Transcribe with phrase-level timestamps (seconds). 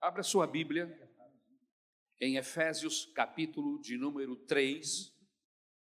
[0.00, 0.96] Abra sua Bíblia
[2.20, 5.12] em Efésios, capítulo de número 3,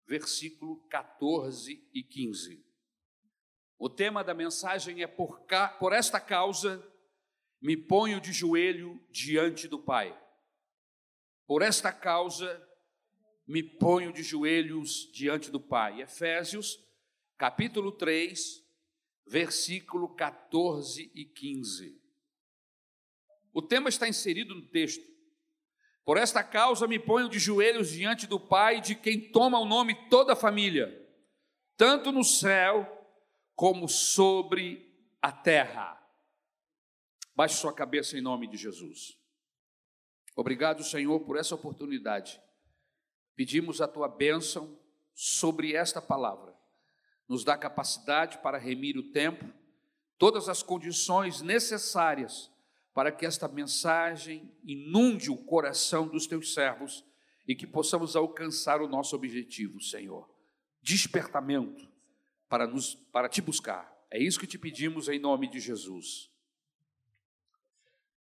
[0.06, 2.64] versículo 14 e 15.
[3.78, 5.68] O tema da mensagem é por, ca...
[5.68, 6.82] por esta causa
[7.60, 10.18] me ponho de joelho diante do Pai.
[11.46, 12.66] Por esta causa
[13.46, 16.00] me ponho de joelhos diante do Pai.
[16.00, 16.82] Efésios,
[17.36, 18.64] capítulo 3,
[19.26, 21.99] versículo 14 e 15.
[23.52, 25.04] O tema está inserido no texto.
[26.04, 30.08] Por esta causa me ponho de joelhos diante do Pai, de quem toma o nome
[30.08, 31.08] toda a família,
[31.76, 32.96] tanto no céu
[33.54, 34.90] como sobre
[35.20, 36.00] a terra.
[37.34, 39.18] Baixe sua cabeça em nome de Jesus.
[40.34, 42.40] Obrigado, Senhor, por essa oportunidade.
[43.36, 44.78] Pedimos a tua bênção
[45.14, 46.56] sobre esta palavra.
[47.28, 49.44] Nos dá capacidade para remir o tempo,
[50.18, 52.49] todas as condições necessárias
[52.92, 57.04] para que esta mensagem inunde o coração dos teus servos
[57.46, 60.28] e que possamos alcançar o nosso objetivo, Senhor.
[60.82, 61.88] Despertamento
[62.48, 63.90] para nos para te buscar.
[64.10, 66.30] É isso que te pedimos em nome de Jesus.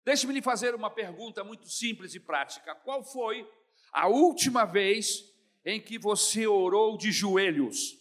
[0.03, 2.75] Deixe-me lhe fazer uma pergunta muito simples e prática.
[2.75, 3.47] Qual foi
[3.91, 7.99] a última vez em que você orou de joelhos?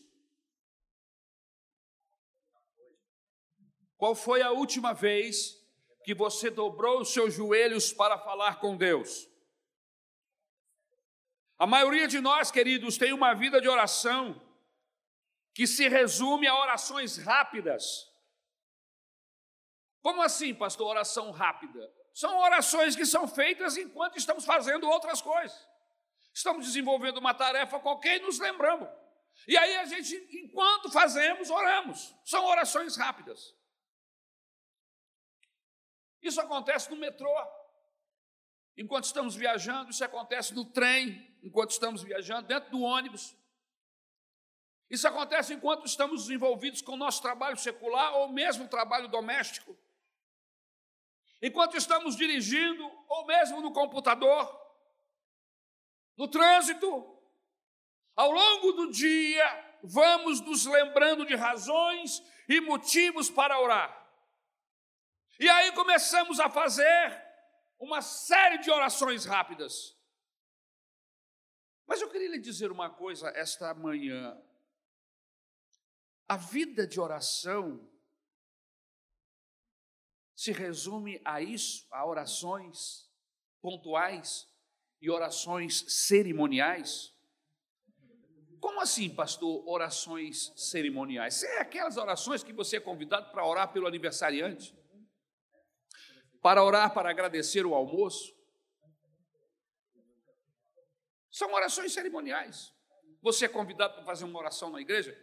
[3.97, 5.64] Qual foi a última vez
[6.05, 9.29] que você dobrou os seus joelhos para falar com Deus.
[11.59, 14.41] A maioria de nós, queridos, tem uma vida de oração
[15.55, 18.07] que se resume a orações rápidas.
[20.03, 21.91] Como assim, pastor, oração rápida?
[22.13, 25.67] São orações que são feitas enquanto estamos fazendo outras coisas.
[26.35, 28.89] Estamos desenvolvendo uma tarefa qualquer e nos lembramos.
[29.49, 32.15] E aí a gente, enquanto fazemos, oramos.
[32.25, 33.55] São orações rápidas.
[36.25, 37.31] Isso acontece no metrô,
[38.79, 43.37] enquanto estamos viajando, isso acontece no trem, enquanto estamos viajando, dentro do ônibus.
[44.89, 49.77] Isso acontece enquanto estamos envolvidos com o nosso trabalho secular ou mesmo trabalho doméstico.
[51.43, 54.65] Enquanto estamos dirigindo ou mesmo no computador,
[56.17, 57.13] no trânsito.
[58.17, 64.04] Ao longo do dia, vamos nos lembrando de razões e motivos para orar.
[65.39, 67.23] E aí começamos a fazer
[67.79, 69.97] uma série de orações rápidas.
[71.87, 74.41] Mas eu queria lhe dizer uma coisa esta manhã.
[76.29, 77.91] A vida de oração
[80.35, 83.11] se resume a isso, a orações
[83.61, 84.47] pontuais
[85.01, 87.13] e orações cerimoniais.
[88.61, 91.43] Como assim, pastor, orações cerimoniais?
[91.43, 94.75] É aquelas orações que você é convidado para orar pelo aniversariante
[96.45, 98.37] para orar, para agradecer o almoço.
[101.31, 102.71] São orações cerimoniais.
[103.23, 105.19] Você é convidado para fazer uma oração na igreja?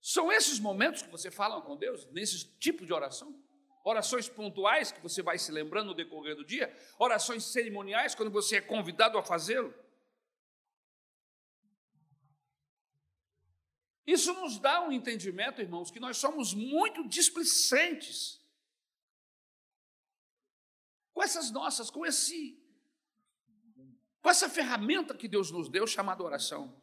[0.00, 3.38] São esses momentos que você fala com Deus, nesse tipo de oração?
[3.84, 6.74] Orações pontuais que você vai se lembrando no decorrer do dia?
[6.98, 9.74] Orações cerimoniais quando você é convidado a fazê-lo?
[14.06, 18.37] Isso nos dá um entendimento, irmãos, que nós somos muito displicentes
[21.18, 22.56] com essas nossas, com esse
[24.22, 26.80] com essa ferramenta que Deus nos deu chamada oração.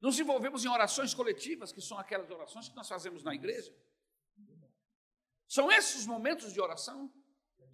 [0.00, 3.74] Nos envolvemos em orações coletivas, que são aquelas orações que nós fazemos na igreja.
[5.48, 7.12] São esses os momentos de oração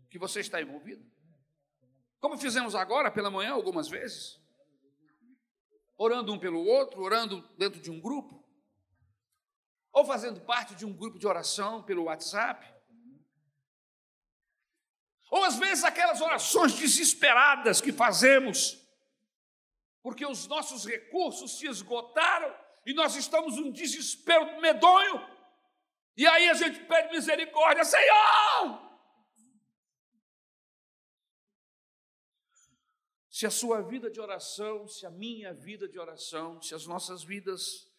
[0.08, 1.04] que você está envolvido.
[2.20, 4.40] Como fizemos agora pela manhã algumas vezes,
[5.94, 8.42] orando um pelo outro, orando dentro de um grupo,
[9.92, 12.79] ou fazendo parte de um grupo de oração pelo WhatsApp.
[15.30, 18.84] Ou às vezes aquelas orações desesperadas que fazemos,
[20.02, 22.52] porque os nossos recursos se esgotaram
[22.84, 25.24] e nós estamos num desespero medonho,
[26.16, 28.90] e aí a gente pede misericórdia, Senhor!
[33.30, 37.22] Se a sua vida de oração, se a minha vida de oração, se as nossas
[37.22, 37.90] vidas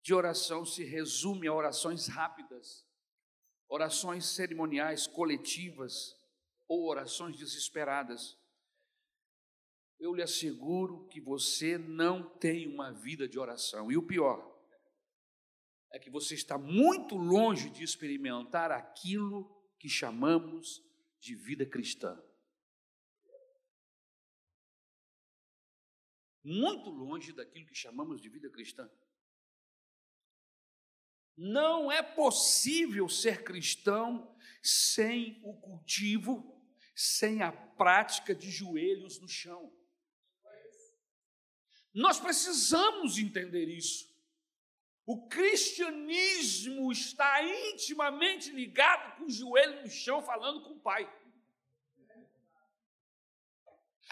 [0.00, 2.86] de oração se resume a orações rápidas,
[3.66, 6.13] orações cerimoniais, coletivas,
[6.68, 8.38] ou orações desesperadas,
[9.98, 13.90] eu lhe asseguro que você não tem uma vida de oração.
[13.90, 14.52] E o pior
[15.90, 20.82] é que você está muito longe de experimentar aquilo que chamamos
[21.20, 22.20] de vida cristã.
[26.42, 28.90] Muito longe daquilo que chamamos de vida cristã.
[31.36, 36.53] Não é possível ser cristão sem o cultivo
[36.94, 39.72] sem a prática de joelhos no chão.
[41.92, 44.12] Nós precisamos entender isso.
[45.06, 51.08] O cristianismo está intimamente ligado com o joelho no chão, falando com o Pai.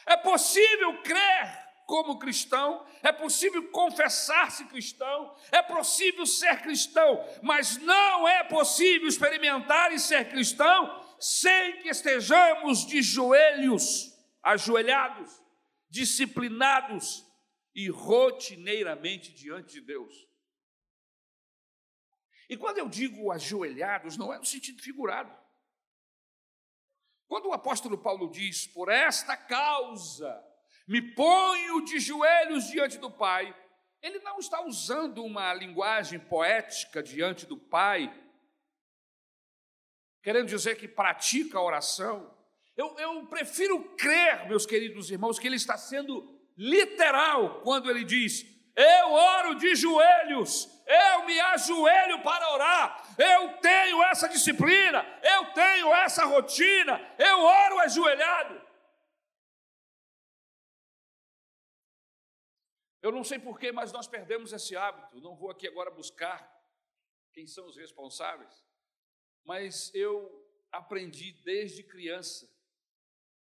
[0.07, 8.27] É possível crer como cristão, é possível confessar-se cristão, é possível ser cristão, mas não
[8.27, 15.31] é possível experimentar e ser cristão sem que estejamos de joelhos, ajoelhados,
[15.89, 17.25] disciplinados
[17.73, 20.13] e rotineiramente diante de Deus.
[22.49, 25.33] E quando eu digo ajoelhados, não é no sentido figurado.
[27.29, 30.45] Quando o apóstolo Paulo diz, por esta causa,
[30.89, 33.57] me ponho de joelhos diante do Pai,
[34.03, 38.13] ele não está usando uma linguagem poética diante do Pai,
[40.23, 42.33] querendo dizer que pratica a oração.
[42.77, 48.47] Eu, eu prefiro crer, meus queridos irmãos, que ele está sendo literal quando ele diz:
[48.75, 55.93] Eu oro de joelhos, eu me ajoelho para orar, eu tenho essa disciplina, eu tenho
[55.95, 58.63] essa rotina, eu oro ajoelhado.
[63.03, 65.21] Eu não sei porquê, mas nós perdemos esse hábito.
[65.21, 66.49] Não vou aqui agora buscar
[67.33, 68.65] quem são os responsáveis,
[69.45, 72.49] mas eu aprendi desde criança,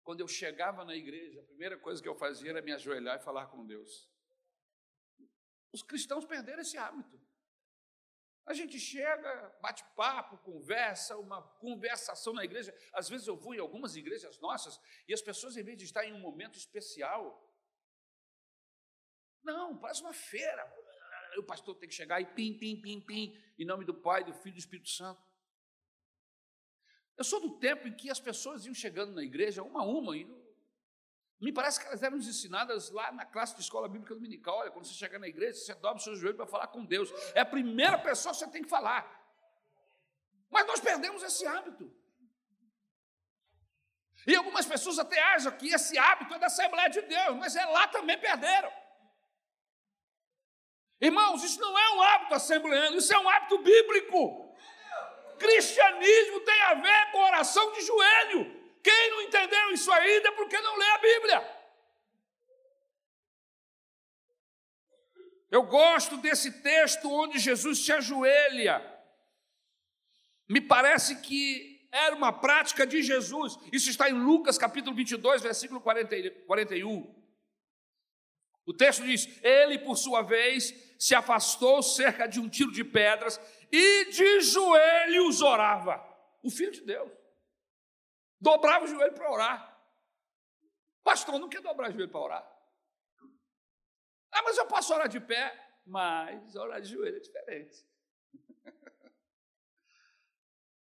[0.02, 3.24] quando eu chegava na igreja, a primeira coisa que eu fazia era me ajoelhar e
[3.24, 4.10] falar com Deus.
[5.72, 7.20] Os cristãos perderam esse hábito.
[8.44, 12.76] A gente chega, bate papo, conversa, uma conversação na igreja.
[12.92, 16.04] Às vezes eu vou em algumas igrejas nossas e as pessoas, em vez de estar
[16.04, 17.48] em um momento especial,
[19.44, 20.70] não, parece uma feira.
[21.38, 24.34] O pastor tem que chegar e pim, pim, pim, pim, em nome do Pai, do
[24.34, 25.22] Filho e do Espírito Santo.
[27.16, 30.16] Eu sou do tempo em que as pessoas iam chegando na igreja, uma a uma,
[30.16, 30.26] e
[31.42, 34.58] me parece que elas eram ensinadas lá na classe de escola bíblica dominical.
[34.58, 37.12] Olha, quando você chegar na igreja, você dobra o seu joelho para falar com Deus.
[37.34, 39.20] É a primeira pessoa que você tem que falar.
[40.48, 41.92] Mas nós perdemos esse hábito.
[44.24, 47.64] E algumas pessoas até acham que esse hábito é da Assembleia de Deus, mas é
[47.64, 48.72] lá também perderam.
[51.00, 54.51] Irmãos, isso não é um hábito assembleano, isso é um hábito bíblico.
[55.42, 58.62] Cristianismo tem a ver com oração de joelho.
[58.82, 61.62] Quem não entendeu isso ainda é porque não lê a Bíblia.
[65.50, 68.80] Eu gosto desse texto onde Jesus se ajoelha.
[70.48, 73.58] Me parece que era uma prática de Jesus.
[73.72, 77.22] Isso está em Lucas capítulo 22, versículo 40, 41.
[78.64, 83.40] O texto diz: Ele, por sua vez, se afastou cerca de um tiro de pedras
[83.72, 86.06] e de joelhos orava.
[86.42, 87.10] O Filho de Deus.
[88.38, 89.82] Dobrava o joelho para orar.
[91.02, 92.52] Pastor, não quer dobrar o joelho para orar?
[94.30, 95.58] Ah, mas eu posso orar de pé.
[95.86, 97.84] Mas orar de joelho é diferente.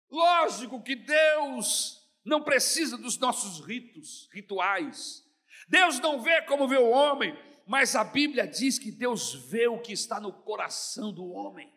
[0.09, 5.23] Lógico que Deus não precisa dos nossos ritos, rituais.
[5.67, 7.37] Deus não vê como vê o homem,
[7.67, 11.71] mas a Bíblia diz que Deus vê o que está no coração do homem.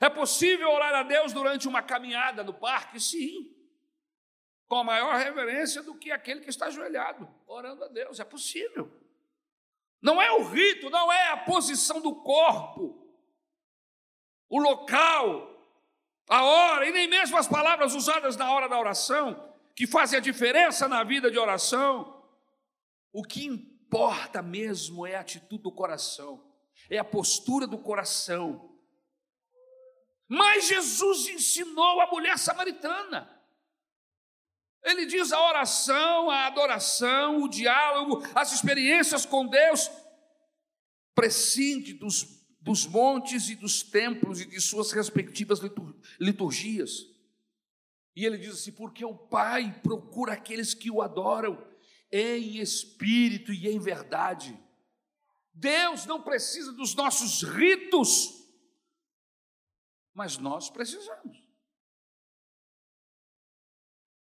[0.00, 3.00] É possível orar a Deus durante uma caminhada no parque?
[3.00, 3.54] Sim.
[4.66, 8.18] Com a maior reverência do que aquele que está ajoelhado, orando a Deus.
[8.18, 8.90] É possível.
[10.04, 13.08] Não é o rito, não é a posição do corpo,
[14.50, 15.50] o local,
[16.28, 20.22] a hora, e nem mesmo as palavras usadas na hora da oração, que fazem a
[20.22, 22.22] diferença na vida de oração.
[23.12, 26.44] O que importa mesmo é a atitude do coração,
[26.90, 28.73] é a postura do coração.
[30.28, 33.30] Mas Jesus ensinou a mulher samaritana.
[34.82, 39.90] Ele diz a oração, a adoração, o diálogo, as experiências com Deus,
[41.14, 45.60] prescinde dos, dos montes e dos templos e de suas respectivas
[46.20, 47.06] liturgias.
[48.14, 51.66] E ele diz assim: porque o Pai procura aqueles que o adoram
[52.12, 54.58] em espírito e em verdade.
[55.52, 58.43] Deus não precisa dos nossos ritos,
[60.14, 61.42] mas nós precisamos.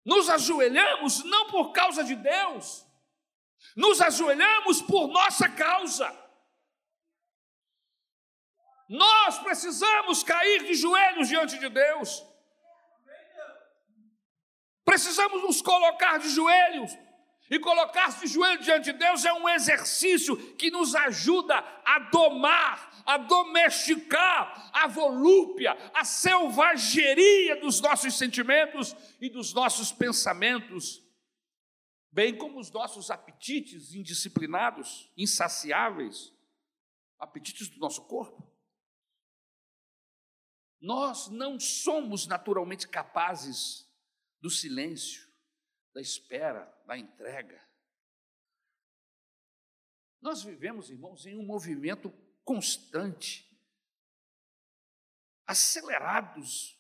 [0.04, 2.86] Nos ajoelhamos não por causa de Deus,
[3.76, 6.28] nos ajoelhamos por nossa causa.
[8.90, 12.26] Nós precisamos cair de joelhos diante de Deus.
[14.86, 16.92] Precisamos nos colocar de joelhos
[17.50, 23.04] E colocar-se de joelho diante de Deus é um exercício que nos ajuda a domar,
[23.06, 31.02] a domesticar a volúpia, a selvageria dos nossos sentimentos e dos nossos pensamentos,
[32.12, 36.34] bem como os nossos apetites indisciplinados, insaciáveis,
[37.18, 38.46] apetites do nosso corpo.
[40.80, 43.90] Nós não somos naturalmente capazes
[44.40, 45.27] do silêncio,
[45.98, 47.60] da espera, da entrega.
[50.22, 52.12] Nós vivemos, irmãos, em um movimento
[52.46, 53.50] constante,
[55.48, 56.80] acelerados,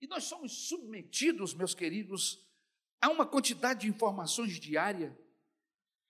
[0.00, 2.50] e nós somos submetidos, meus queridos,
[3.02, 5.14] a uma quantidade de informações diária.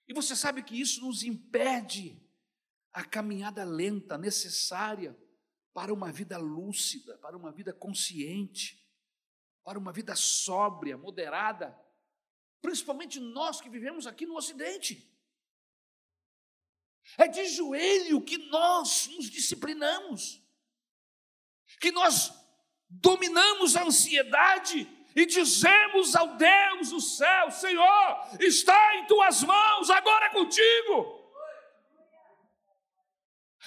[0.07, 2.25] E você sabe que isso nos impede
[2.93, 5.13] a caminhada lenta necessária
[5.73, 8.81] para uma vida lúcida, para uma vida consciente,
[9.61, 11.83] para uma vida sóbria, moderada
[12.63, 15.05] principalmente nós que vivemos aqui no Ocidente.
[17.17, 20.41] É de joelho que nós nos disciplinamos,
[21.81, 22.31] que nós
[22.89, 30.27] dominamos a ansiedade e dizemos ao Deus do céu: Senhor, está em tuas mãos, agora
[30.27, 31.21] é contigo.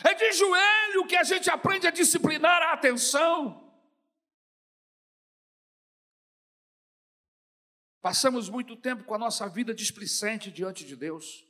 [0.05, 3.65] É de joelho que a gente aprende a disciplinar a atenção.
[8.07, 11.45] Passamos muito tempo com a nossa vida displicente diante de Deus.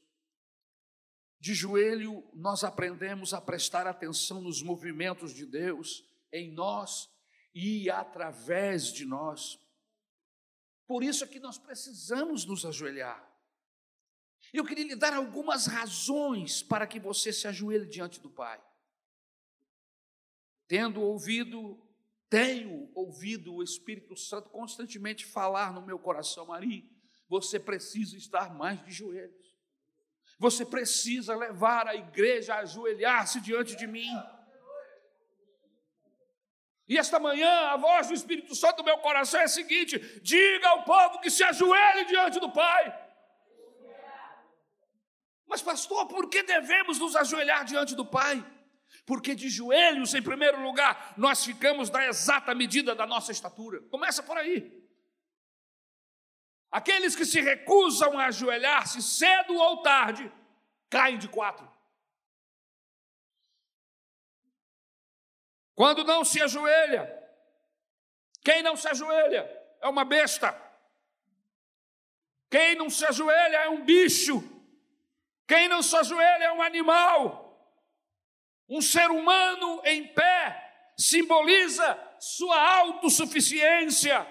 [1.39, 7.11] De joelho, nós aprendemos a prestar atenção nos movimentos de Deus em nós
[7.55, 9.59] e através de nós.
[10.87, 13.23] Por isso é que nós precisamos nos ajoelhar.
[14.51, 18.59] Eu queria lhe dar algumas razões para que você se ajoelhe diante do Pai.
[20.67, 21.86] Tendo ouvido
[22.29, 26.83] tenho ouvido o Espírito Santo constantemente falar no meu coração, Maria,
[27.29, 29.47] você precisa estar mais de joelhos.
[30.39, 34.11] Você precisa levar a igreja a ajoelhar-se diante de mim.
[36.89, 40.69] E esta manhã a voz do Espírito Santo no meu coração é a seguinte: diga
[40.69, 43.07] ao povo que se ajoelhe diante do Pai.
[45.49, 48.45] Mas, pastor, por que devemos nos ajoelhar diante do Pai?
[49.07, 53.81] Porque de joelhos, em primeiro lugar, nós ficamos na exata medida da nossa estatura.
[53.83, 54.85] Começa por aí.
[56.73, 60.31] Aqueles que se recusam a ajoelhar-se cedo ou tarde,
[60.91, 61.71] caem de quatro.
[65.77, 67.05] Quando não se ajoelha,
[68.43, 69.49] quem não se ajoelha
[69.81, 70.61] é uma besta.
[72.51, 74.43] Quem não se ajoelha é um bicho.
[75.47, 77.46] Quem não se ajoelha é um animal.
[78.69, 84.27] Um ser humano em pé simboliza sua autossuficiência.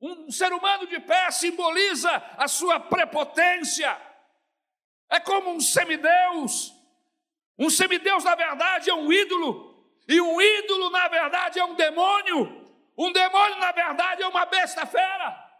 [0.00, 4.00] Um ser humano de pé simboliza a sua prepotência.
[5.08, 6.72] É como um semideus.
[7.58, 9.70] Um semideus, na verdade, é um ídolo.
[10.08, 12.60] E um ídolo, na verdade, é um demônio.
[12.96, 15.50] Um demônio, na verdade, é uma besta fera.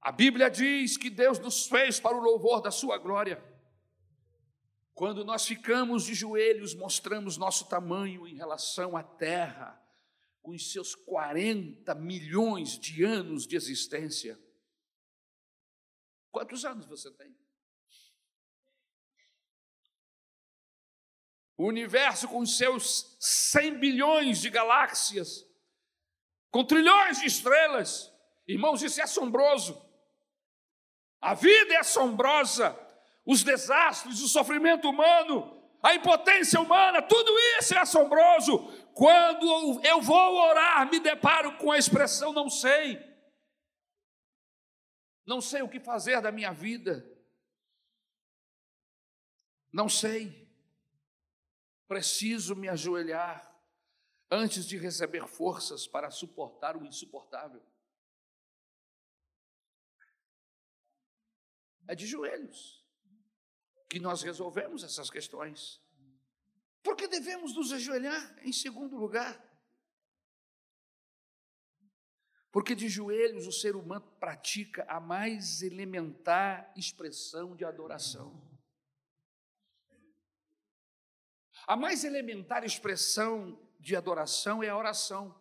[0.00, 3.42] A Bíblia diz que Deus nos fez para o louvor da Sua glória.
[4.96, 9.78] Quando nós ficamos de joelhos, mostramos nosso tamanho em relação à terra,
[10.40, 14.40] com os seus 40 milhões de anos de existência.
[16.32, 17.36] Quantos anos você tem?
[21.58, 25.46] O universo, com seus 100 bilhões de galáxias,
[26.50, 28.10] com trilhões de estrelas,
[28.48, 29.78] irmãos, isso é assombroso.
[31.20, 32.85] A vida é assombrosa
[33.26, 35.52] os desastres, o sofrimento humano,
[35.82, 38.68] a impotência humana, tudo isso é assombroso.
[38.94, 43.04] Quando eu vou orar, me deparo com a expressão não sei.
[45.26, 47.04] Não sei o que fazer da minha vida.
[49.72, 50.48] Não sei.
[51.88, 53.52] Preciso me ajoelhar
[54.30, 57.62] antes de receber forças para suportar o insuportável.
[61.88, 62.85] É de joelhos
[63.96, 65.80] que nós resolvemos essas questões.
[66.82, 69.42] Porque devemos nos ajoelhar em segundo lugar.
[72.52, 78.38] Porque de joelhos o ser humano pratica a mais elementar expressão de adoração.
[81.66, 85.34] A mais elementar expressão de adoração é a oração.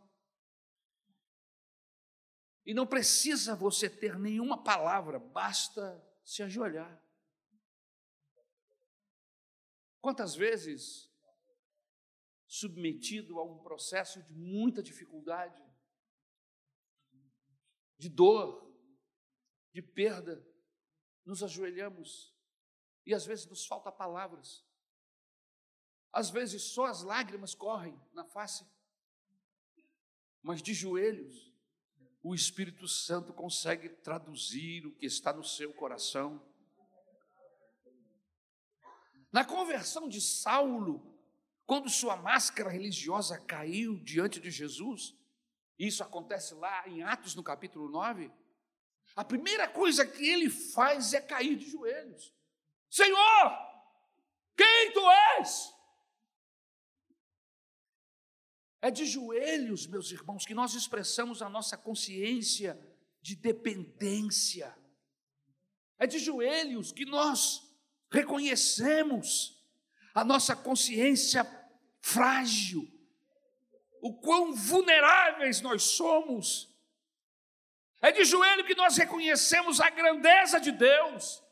[2.65, 7.04] E não precisa você ter nenhuma palavra, basta se ajoelhar.
[10.05, 11.11] Quantas vezes,
[12.45, 15.59] submetido a um processo de muita dificuldade,
[17.97, 18.71] de dor,
[19.73, 20.47] de perda,
[21.25, 22.31] nos ajoelhamos
[23.03, 24.63] e às vezes nos falta palavras.
[26.13, 28.63] Às vezes só as lágrimas correm na face,
[30.43, 31.51] mas de joelhos,
[32.21, 36.47] o Espírito Santo consegue traduzir o que está no seu coração.
[39.35, 41.13] Na conversão de Saulo,
[41.65, 45.13] quando sua máscara religiosa caiu diante de Jesus,
[45.77, 48.31] isso acontece lá em Atos no capítulo 9,
[49.13, 52.33] a primeira coisa que ele faz é cair de joelhos.
[52.89, 53.51] Senhor,
[54.55, 55.01] quem tu
[55.37, 55.75] és?
[58.81, 62.79] É de joelhos, meus irmãos, que nós expressamos a nossa consciência
[63.21, 64.73] de dependência.
[65.99, 67.64] É de joelhos que nós
[68.15, 69.55] reconhecemos
[70.13, 71.45] a nossa consciência
[72.01, 72.87] frágil,
[74.01, 76.73] o quão vulneráveis nós somos.
[78.01, 81.43] É de joelho que nós reconhecemos a grandeza de Deus.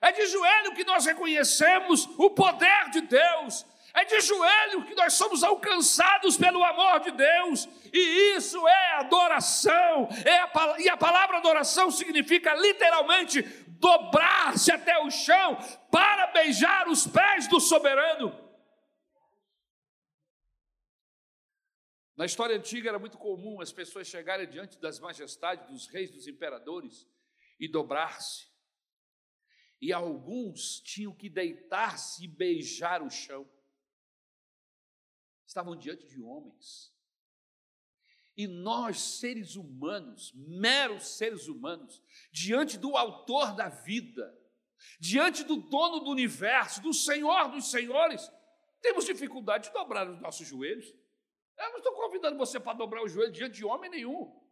[0.00, 3.64] É de joelho que nós reconhecemos o poder de Deus.
[3.94, 7.68] É de joelho que nós somos alcançados pelo amor de Deus.
[7.92, 10.08] E isso é adoração.
[10.24, 13.42] É a, e a palavra adoração significa literalmente
[13.84, 15.58] dobrar-se até o chão
[15.90, 18.32] para beijar os pés do soberano.
[22.16, 26.26] Na história antiga era muito comum as pessoas chegarem diante das majestades dos reis, dos
[26.26, 27.06] imperadores
[27.60, 28.48] e dobrar-se.
[29.82, 33.46] E alguns tinham que deitar-se e beijar o chão.
[35.46, 36.93] Estavam diante de homens.
[38.36, 44.36] E nós, seres humanos, meros seres humanos, diante do Autor da vida,
[44.98, 48.30] diante do dono do universo, do Senhor dos Senhores,
[48.80, 50.92] temos dificuldade de dobrar os nossos joelhos.
[51.56, 54.44] Eu não estou convidando você para dobrar o joelho diante de homem nenhum.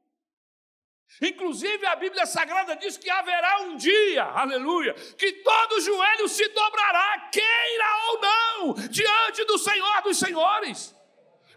[1.20, 7.30] Inclusive, a Bíblia Sagrada diz que haverá um dia, aleluia, que todo joelho se dobrará,
[7.30, 10.96] queira ou não, diante do Senhor dos Senhores.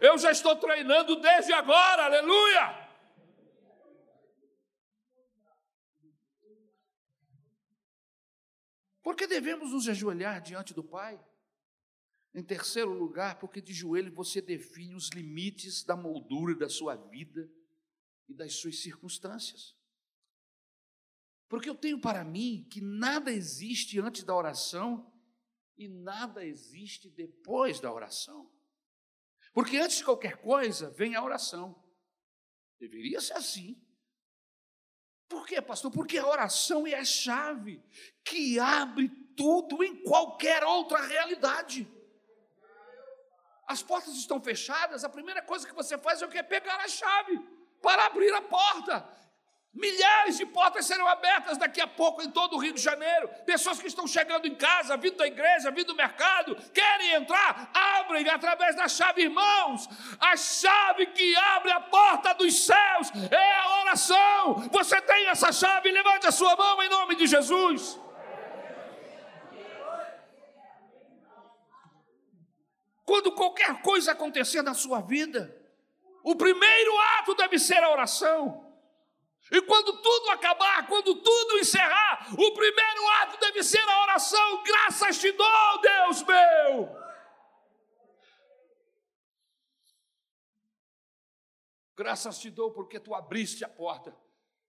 [0.00, 2.86] Eu já estou treinando desde agora, aleluia.
[9.02, 11.24] Porque devemos nos ajoelhar diante do Pai?
[12.34, 17.48] Em terceiro lugar, porque de joelho você define os limites da moldura da sua vida
[18.28, 19.76] e das suas circunstâncias.
[21.48, 25.10] Porque eu tenho para mim que nada existe antes da oração
[25.78, 28.52] e nada existe depois da oração.
[29.56, 31.74] Porque antes de qualquer coisa vem a oração.
[32.78, 33.82] Deveria ser assim.
[35.28, 35.90] Por quê, pastor?
[35.90, 37.82] Porque a oração é a chave
[38.22, 41.90] que abre tudo em qualquer outra realidade
[43.66, 46.42] as portas estão fechadas, a primeira coisa que você faz é o que?
[46.42, 47.38] Pegar a chave
[47.82, 49.08] para abrir a porta.
[49.76, 53.28] Milhares de portas serão abertas daqui a pouco em todo o Rio de Janeiro.
[53.44, 58.26] Pessoas que estão chegando em casa, vindo da igreja, vindo do mercado, querem entrar, abrem
[58.26, 59.86] através da chave, irmãos.
[60.18, 64.54] A chave que abre a porta dos céus é a oração.
[64.72, 68.00] Você tem essa chave, levante a sua mão em nome de Jesus.
[73.04, 75.54] Quando qualquer coisa acontecer na sua vida,
[76.24, 78.65] o primeiro ato deve ser a oração.
[79.50, 84.62] E quando tudo acabar, quando tudo encerrar, o primeiro ato deve ser a oração.
[84.64, 87.06] Graças te dou, Deus meu.
[91.94, 94.14] Graças te dou porque tu abriste a porta.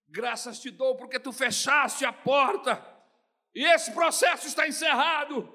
[0.08, 2.96] Graças te dou porque tu fechaste a porta.
[3.54, 5.54] E esse processo está encerrado.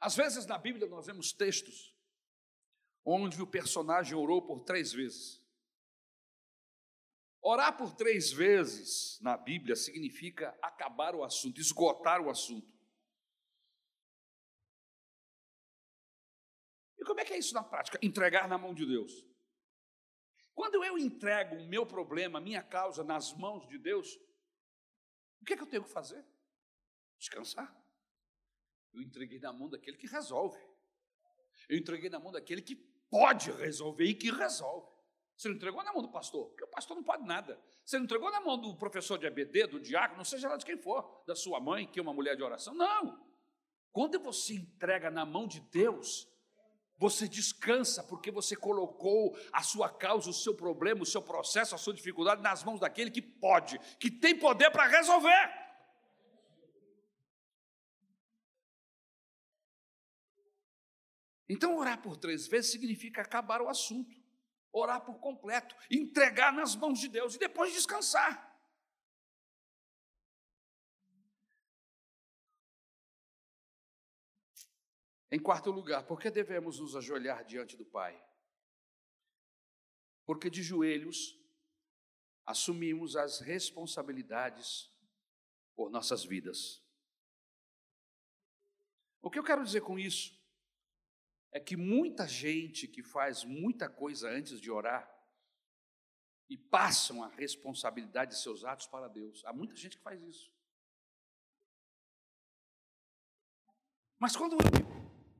[0.00, 1.95] Às vezes na Bíblia nós vemos textos
[3.06, 5.40] onde o personagem orou por três vezes.
[7.40, 12.74] Orar por três vezes na Bíblia significa acabar o assunto, esgotar o assunto.
[16.98, 18.00] E como é que é isso na prática?
[18.02, 19.24] Entregar na mão de Deus.
[20.52, 24.16] Quando eu entrego o meu problema, a minha causa nas mãos de Deus,
[25.40, 26.26] o que, é que eu tenho que fazer?
[27.16, 27.72] Descansar.
[28.92, 30.58] Eu entreguei na mão daquele que resolve.
[31.68, 34.86] Eu entreguei na mão daquele que pode resolver e que resolve.
[35.36, 37.60] Você não entregou na mão do pastor, porque o pastor não pode nada.
[37.84, 40.78] Você não entregou na mão do professor de ABD, do diácono, seja lá de quem
[40.78, 42.74] for, da sua mãe, que é uma mulher de oração.
[42.74, 43.22] Não.
[43.92, 46.26] Quando você entrega na mão de Deus,
[46.98, 51.78] você descansa porque você colocou a sua causa, o seu problema, o seu processo, a
[51.78, 55.65] sua dificuldade nas mãos daquele que pode, que tem poder para resolver.
[61.48, 64.14] Então, orar por três vezes significa acabar o assunto.
[64.72, 68.54] orar por completo, entregar nas mãos de Deus e depois descansar.
[75.30, 78.22] Em quarto lugar, por que devemos nos ajoelhar diante do Pai?
[80.26, 81.34] Porque de joelhos
[82.44, 84.92] assumimos as responsabilidades
[85.74, 86.84] por nossas vidas.
[89.22, 90.36] O que eu quero dizer com isso
[91.56, 95.10] é que muita gente que faz muita coisa antes de orar
[96.50, 99.42] e passam a responsabilidade de seus atos para Deus.
[99.46, 100.52] Há muita gente que faz isso.
[104.18, 104.58] Mas quando eu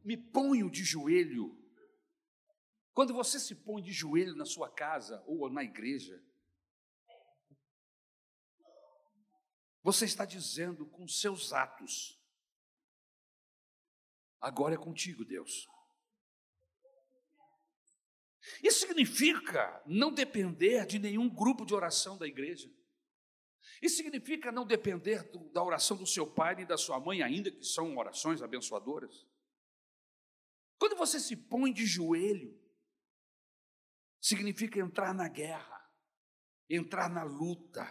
[0.02, 1.54] me ponho de joelho,
[2.94, 6.18] quando você se põe de joelho na sua casa ou na igreja,
[9.86, 12.20] Você está dizendo com seus atos:
[14.40, 15.68] agora é contigo, Deus.
[18.62, 22.70] Isso significa não depender de nenhum grupo de oração da igreja.
[23.82, 27.50] Isso significa não depender do, da oração do seu pai e da sua mãe, ainda
[27.50, 29.26] que são orações abençoadoras.
[30.78, 32.58] Quando você se põe de joelho,
[34.20, 35.90] significa entrar na guerra,
[36.68, 37.84] entrar na luta,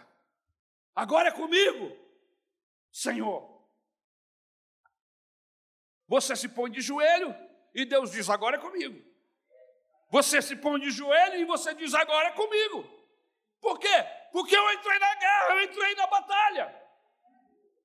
[0.96, 1.94] Agora é comigo,
[2.90, 3.54] Senhor.
[6.08, 7.34] Você se põe de joelho
[7.74, 8.98] e Deus diz: agora é comigo.
[10.08, 12.84] Você se põe de joelho e você diz: agora é comigo.
[13.60, 14.04] Por quê?
[14.32, 16.86] Porque eu entrei na guerra, eu entrei na batalha.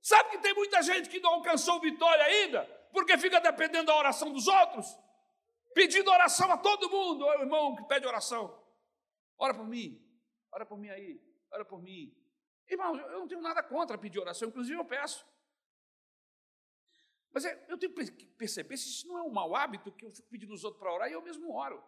[0.01, 4.31] Sabe que tem muita gente que não alcançou vitória ainda, porque fica dependendo da oração
[4.31, 4.87] dos outros,
[5.73, 7.25] pedindo oração a todo mundo.
[7.25, 8.59] O irmão que pede oração,
[9.37, 9.99] ora por mim,
[10.51, 12.15] ora por mim aí, ora por mim.
[12.67, 15.25] Irmão, eu não tenho nada contra pedir oração, inclusive eu peço.
[17.33, 20.11] Mas é, eu tenho que perceber se isso não é um mau hábito que eu
[20.11, 21.81] fico pedindo os outros para orar e eu mesmo oro.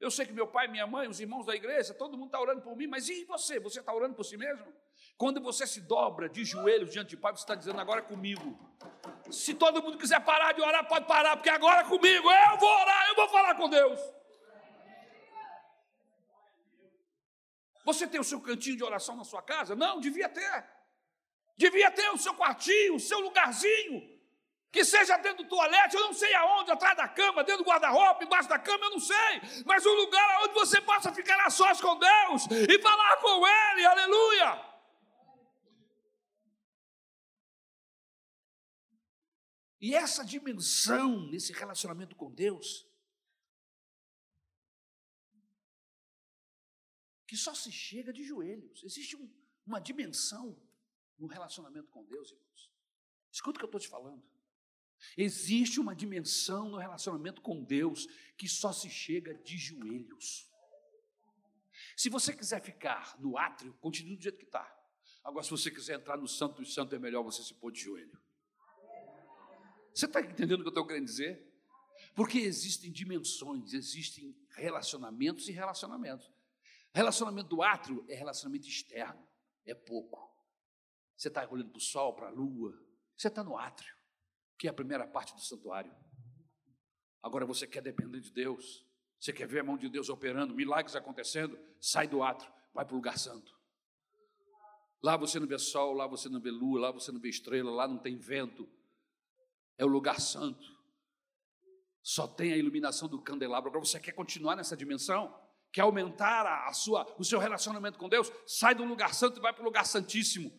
[0.00, 2.62] Eu sei que meu pai, minha mãe, os irmãos da igreja, todo mundo está orando
[2.62, 3.60] por mim, mas e você?
[3.60, 4.66] Você está orando por si mesmo?
[5.18, 8.58] Quando você se dobra de joelhos diante de Pai, você está dizendo agora é comigo.
[9.30, 12.80] Se todo mundo quiser parar de orar, pode parar, porque agora é comigo, eu vou
[12.80, 14.00] orar, eu vou falar com Deus.
[17.84, 19.76] Você tem o seu cantinho de oração na sua casa?
[19.76, 20.66] Não, devia ter.
[21.58, 24.19] Devia ter o seu quartinho, o seu lugarzinho.
[24.72, 28.22] Que seja dentro do toalete, eu não sei aonde, atrás da cama, dentro do guarda-roupa,
[28.22, 29.64] embaixo da cama, eu não sei.
[29.66, 33.84] Mas um lugar onde você possa ficar a sós com Deus e falar com Ele,
[33.84, 34.70] aleluia.
[39.80, 42.86] E essa dimensão nesse relacionamento com Deus
[47.26, 48.82] que só se chega de joelhos.
[48.82, 49.32] Existe um,
[49.64, 50.60] uma dimensão
[51.16, 52.72] no relacionamento com Deus, irmãos.
[53.30, 54.29] Escuta o que eu estou te falando.
[55.16, 60.48] Existe uma dimensão no relacionamento com Deus que só se chega de joelhos.
[61.96, 64.76] Se você quiser ficar no átrio, continue do jeito que está.
[65.22, 67.80] Agora, se você quiser entrar no Santo dos Santos, é melhor você se pôr de
[67.80, 68.18] joelho.
[69.94, 71.46] Você está entendendo o que eu estou querendo dizer?
[72.14, 76.30] Porque existem dimensões, existem relacionamentos e relacionamentos.
[76.92, 79.26] Relacionamento do átrio é relacionamento externo,
[79.64, 80.30] é pouco.
[81.16, 82.82] Você está olhando para o sol, para a lua,
[83.16, 83.94] você está no átrio,
[84.60, 85.90] que é a primeira parte do santuário.
[87.22, 88.86] Agora você quer depender de Deus,
[89.18, 92.92] você quer ver a mão de Deus operando, milagres acontecendo, sai do átrio, vai para
[92.92, 93.58] o lugar santo.
[95.02, 97.70] Lá você não vê sol, lá você não vê lua, lá você não vê estrela,
[97.70, 98.68] lá não tem vento.
[99.78, 100.78] É o lugar santo.
[102.02, 103.70] Só tem a iluminação do candelabro.
[103.70, 105.34] Agora você quer continuar nessa dimensão?
[105.72, 109.52] quer aumentar a sua, o seu relacionamento com Deus, sai do lugar santo e vai
[109.52, 110.52] para o lugar santíssimo.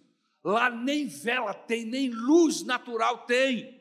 [0.44, 3.81] Lá nem vela tem, nem luz natural tem.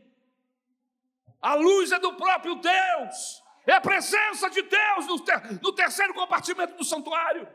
[1.40, 6.12] A luz é do próprio Deus, é a presença de Deus no, ter, no terceiro
[6.12, 7.48] compartimento do santuário.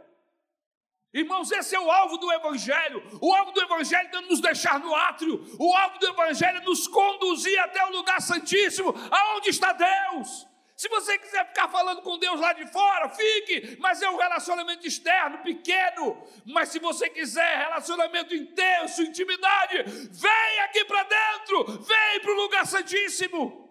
[1.14, 3.02] Irmãos, esse é o alvo do Evangelho.
[3.22, 5.46] O alvo do Evangelho é nos deixar no átrio.
[5.58, 10.46] O alvo do Evangelho é nos conduzir até o lugar santíssimo, aonde está Deus.
[10.76, 14.86] Se você quiser ficar falando com Deus lá de fora, fique, mas é um relacionamento
[14.86, 16.22] externo, pequeno.
[16.46, 22.68] Mas se você quiser relacionamento intenso, intimidade, vem aqui para dentro, vem para o lugar
[22.68, 23.65] santíssimo.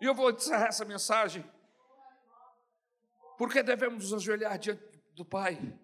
[0.00, 1.44] E eu vou encerrar essa mensagem,
[3.36, 4.82] porque devemos nos ajoelhar diante
[5.12, 5.78] do Pai.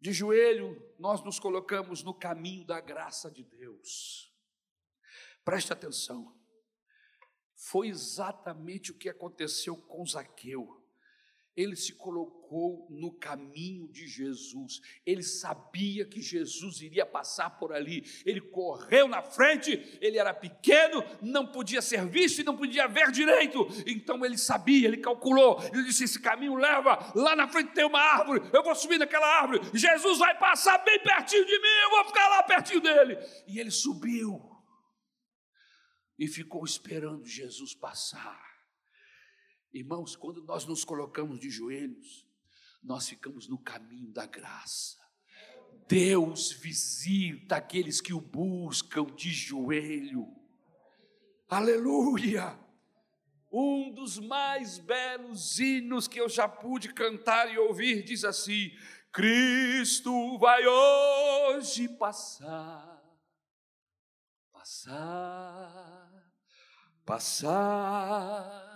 [0.00, 4.32] De joelho, nós nos colocamos no caminho da graça de Deus.
[5.44, 6.42] Preste atenção
[7.62, 10.81] foi exatamente o que aconteceu com Zaqueu.
[11.56, 14.80] Ele se colocou no caminho de Jesus.
[15.04, 18.04] Ele sabia que Jesus iria passar por ali.
[18.24, 23.10] Ele correu na frente, ele era pequeno, não podia ser visto e não podia ver
[23.10, 23.66] direito.
[23.86, 25.62] Então ele sabia, ele calculou.
[25.72, 29.26] Ele disse: Esse caminho leva, lá na frente tem uma árvore, eu vou subir naquela
[29.40, 29.60] árvore.
[29.74, 33.18] Jesus vai passar bem pertinho de mim, eu vou ficar lá pertinho dele.
[33.46, 34.40] E ele subiu
[36.18, 38.51] e ficou esperando Jesus passar.
[39.72, 42.26] Irmãos, quando nós nos colocamos de joelhos,
[42.82, 44.98] nós ficamos no caminho da graça.
[45.88, 50.26] Deus visita aqueles que o buscam de joelho.
[51.48, 52.58] Aleluia!
[53.50, 58.70] Um dos mais belos hinos que eu já pude cantar e ouvir diz assim:
[59.10, 63.02] Cristo vai hoje passar,
[64.52, 66.32] passar,
[67.04, 68.71] passar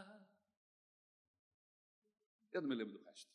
[2.57, 3.31] eu não me lembro do resto.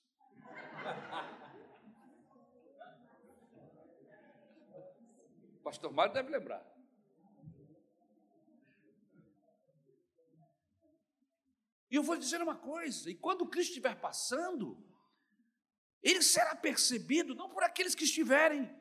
[5.56, 6.66] O pastor Mário deve lembrar.
[11.90, 14.84] E eu vou dizer uma coisa: e quando Cristo estiver passando,
[16.02, 18.74] ele será percebido não por aqueles que estiverem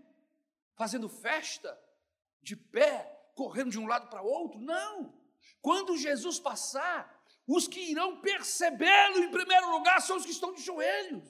[0.75, 1.79] fazendo festa,
[2.41, 5.21] de pé, correndo de um lado para outro, não.
[5.61, 10.63] Quando Jesus passar, os que irão percebê-lo em primeiro lugar são os que estão de
[10.63, 11.25] joelhos.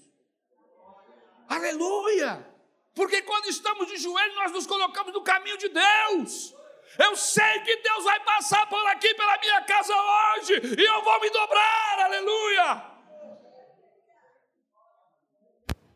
[1.48, 2.46] Aleluia!
[2.94, 6.54] Porque quando estamos de joelhos, nós nos colocamos no caminho de Deus.
[6.98, 11.20] Eu sei que Deus vai passar por aqui, pela minha casa hoje, e eu vou
[11.20, 12.90] me dobrar, aleluia!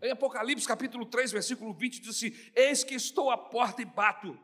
[0.02, 4.38] Em Apocalipse capítulo 3, versículo 20, diz assim: Eis que estou à porta e bato.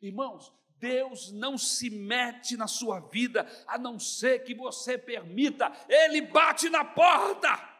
[0.00, 6.22] Irmãos, Deus não se mete na sua vida a não ser que você permita, Ele
[6.22, 7.70] bate na porta.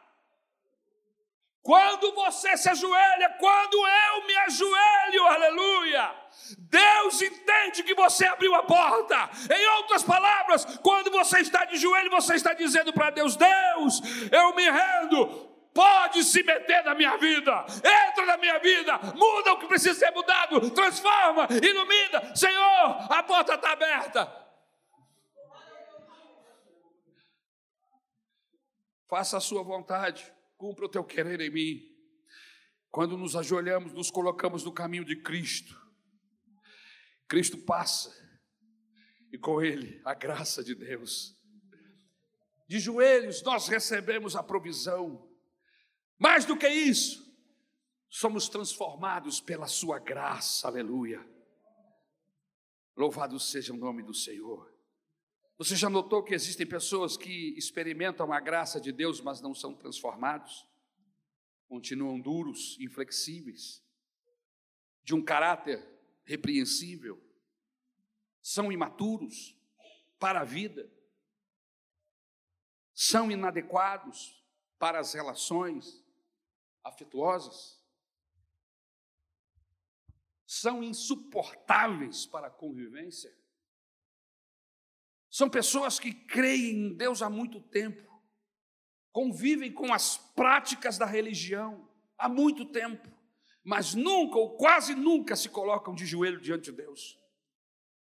[1.61, 6.15] Quando você se ajoelha, quando eu me ajoelho, aleluia,
[6.57, 9.29] Deus entende que você abriu a porta.
[9.53, 14.55] Em outras palavras, quando você está de joelho, você está dizendo para Deus: Deus, eu
[14.55, 19.67] me rendo, pode se meter na minha vida, entra na minha vida, muda o que
[19.67, 22.35] precisa ser mudado, transforma, ilumina.
[22.35, 24.43] Senhor, a porta está aberta.
[29.09, 31.81] Faça a sua vontade, cumpra o teu querer em mim.
[32.89, 35.75] Quando nos ajoelhamos, nos colocamos no caminho de Cristo.
[37.27, 38.11] Cristo passa,
[39.31, 41.35] e com Ele a graça de Deus.
[42.67, 45.27] De joelhos nós recebemos a provisão,
[46.23, 47.21] mais do que isso,
[48.07, 51.19] somos transformados pela Sua graça, aleluia.
[52.95, 54.73] Louvado seja o nome do Senhor.
[55.57, 59.75] Você já notou que existem pessoas que experimentam a graça de Deus, mas não são
[59.75, 60.65] transformados?
[61.67, 63.83] Continuam duros, inflexíveis,
[65.03, 65.85] de um caráter
[66.23, 67.21] repreensível,
[68.41, 69.57] são imaturos
[70.17, 70.89] para a vida,
[72.93, 74.41] são inadequados
[74.79, 76.02] para as relações,
[76.83, 77.81] afetuosas,
[80.45, 83.33] são insuportáveis para a convivência.
[85.29, 88.21] São pessoas que creem em Deus há muito tempo,
[89.11, 93.09] convivem com as práticas da religião há muito tempo,
[93.63, 97.19] mas nunca ou quase nunca se colocam de joelho diante de Deus.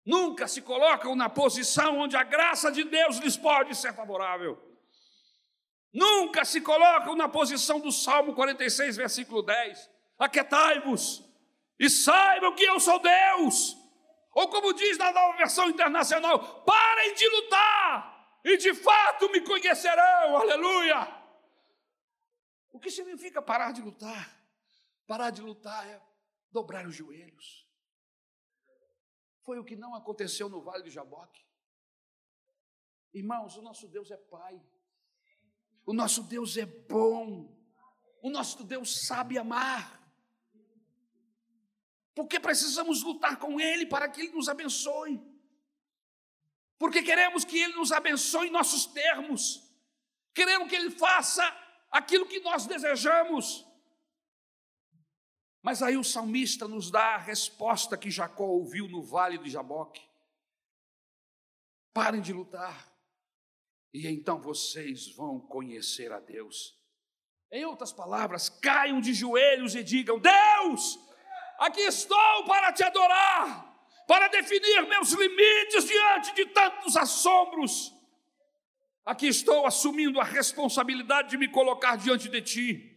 [0.04, 4.71] Nunca se colocam na posição onde a graça de Deus lhes pode ser favorável.
[5.94, 9.90] Nunca se colocam na posição do Salmo 46, versículo 10.
[10.18, 11.24] Aquetai-vos
[11.80, 13.76] e saibam que eu sou Deus.
[14.34, 20.38] Ou como diz na nova versão internacional, parem de lutar e de fato me conhecerão.
[20.38, 21.22] Aleluia!
[22.72, 24.42] O que significa parar de lutar?
[25.06, 26.02] Parar de lutar é
[26.50, 27.68] dobrar os joelhos.
[29.44, 31.46] Foi o que não aconteceu no Vale de Jaboque.
[33.14, 34.62] Irmãos, o nosso Deus é Pai.
[35.86, 37.50] O nosso Deus é bom.
[38.22, 40.00] O nosso Deus sabe amar.
[42.14, 45.22] Porque precisamos lutar com Ele para que Ele nos abençoe.
[46.78, 49.64] Porque queremos que Ele nos abençoe em nossos termos.
[50.34, 51.44] Queremos que Ele faça
[51.90, 53.66] aquilo que nós desejamos.
[55.62, 60.02] Mas aí o salmista nos dá a resposta que Jacó ouviu no vale de Jaboque.
[61.94, 62.91] Parem de lutar
[63.94, 66.80] e então vocês vão conhecer a Deus.
[67.52, 70.98] Em outras palavras, caiam de joelhos e digam: Deus,
[71.60, 73.76] aqui estou para te adorar,
[74.08, 77.94] para definir meus limites diante de tantos assombros.
[79.06, 82.92] Aqui estou assumindo a responsabilidade de me colocar diante de ti.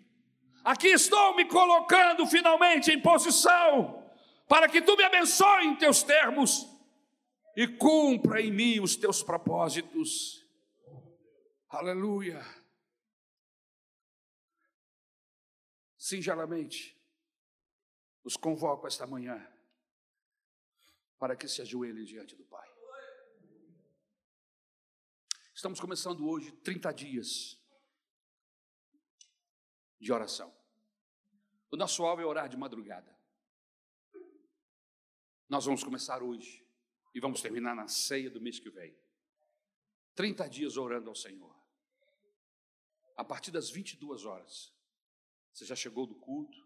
[0.62, 4.02] Aqui estou me colocando finalmente em posição
[4.48, 6.66] para que tu me abençoe em teus termos
[7.56, 10.43] e cumpra em mim os teus propósitos.
[11.76, 12.40] Aleluia.
[15.98, 16.96] Singelamente,
[18.22, 19.44] os convoco esta manhã
[21.18, 22.68] para que se ajoelhem diante do Pai.
[25.52, 27.60] Estamos começando hoje 30 dias
[29.98, 30.54] de oração.
[31.72, 33.18] O nosso alvo é orar de madrugada.
[35.48, 36.64] Nós vamos começar hoje
[37.12, 38.96] e vamos terminar na ceia do mês que vem.
[40.14, 41.53] 30 dias orando ao Senhor.
[43.16, 44.72] A partir das 22 horas,
[45.52, 46.58] você já chegou do culto,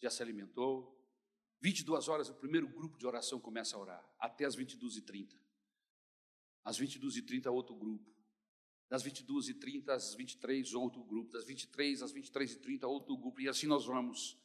[0.00, 0.92] já se alimentou.
[1.60, 5.34] 22 horas, o primeiro grupo de oração começa a orar, até as 22h30.
[6.64, 8.12] Às 22h30, outro grupo.
[8.88, 11.32] Das 22h30 às 23 outro grupo.
[11.32, 13.40] Das 23 às 23h30, outro grupo.
[13.40, 14.38] E assim nós vamos,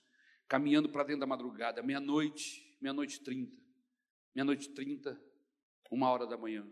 [0.47, 3.57] caminhando para dentro da madrugada, meia-noite, meia-noite 30.
[4.35, 5.19] Meia-noite 30,
[5.91, 6.69] uma hora da manhã.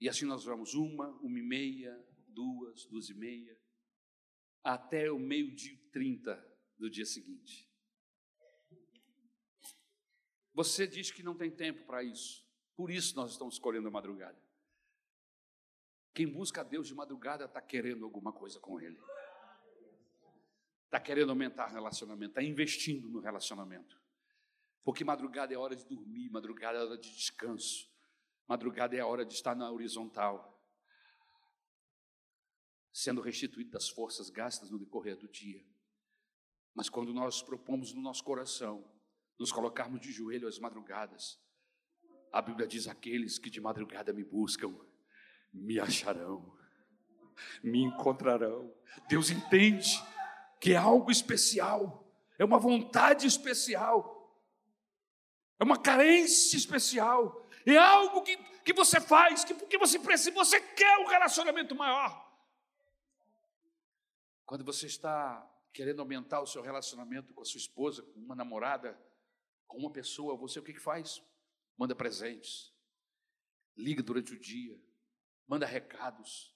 [0.00, 3.58] E assim nós vamos, uma, uma e meia, duas, duas e meia,
[4.62, 7.68] até o meio-dia 30 do dia seguinte.
[10.54, 14.40] Você diz que não tem tempo para isso, por isso nós estamos escolhendo a madrugada.
[16.14, 19.00] Quem busca a Deus de madrugada está querendo alguma coisa com Ele,
[20.84, 23.98] está querendo aumentar o relacionamento, está investindo no relacionamento,
[24.84, 27.90] porque madrugada é hora de dormir, madrugada é hora de descanso,
[28.46, 30.51] madrugada é hora de estar na horizontal
[32.92, 35.64] sendo restituído das forças gastas no decorrer do dia.
[36.74, 38.90] Mas quando nós propomos no nosso coração
[39.38, 41.40] nos colocarmos de joelho às madrugadas,
[42.32, 44.74] a Bíblia diz: aqueles que de madrugada me buscam,
[45.52, 46.56] me acharão,
[47.62, 48.74] me encontrarão.
[49.08, 50.02] Deus entende
[50.60, 54.40] que é algo especial, é uma vontade especial,
[55.58, 60.60] é uma carência especial, é algo que, que você faz, que porque você precisa, você
[60.60, 62.31] quer um relacionamento maior.
[64.52, 69.00] Quando você está querendo aumentar o seu relacionamento com a sua esposa, com uma namorada,
[69.66, 71.22] com uma pessoa, você o que, que faz?
[71.74, 72.70] Manda presentes,
[73.74, 74.78] liga durante o dia,
[75.48, 76.54] manda recados,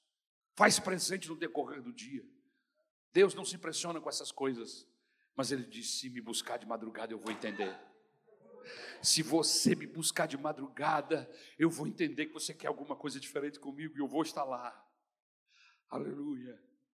[0.55, 2.23] faz presente no decorrer do dia.
[3.15, 4.87] Deus não se impressiona com essas coisas,
[5.35, 7.75] mas Ele diz: se me buscar de madrugada, eu vou entender.
[9.01, 11.27] Se você me buscar de madrugada,
[11.59, 14.87] eu vou entender que você quer alguma coisa diferente comigo e eu vou estar lá.
[15.89, 16.63] Aleluia.